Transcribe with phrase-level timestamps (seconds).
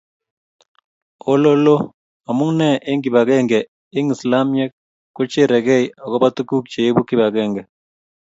[1.31, 1.81] ololoo,
[2.29, 3.59] amune eng' kibagenge
[3.97, 4.71] eng' islamiek
[5.15, 7.61] ko kechergei akubo tuguk che ibu kibagenge